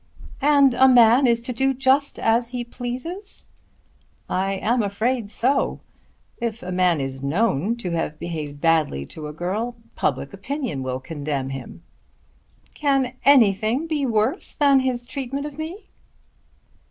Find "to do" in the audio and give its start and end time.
1.43-1.75